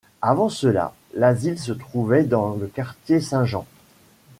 Avant 0.23 0.49
cela, 0.49 0.95
l’asile 1.13 1.59
se 1.59 1.71
trouvait 1.71 2.23
dans 2.23 2.55
le 2.55 2.65
Quartier 2.65 3.21
Saint-Jean. 3.21 3.67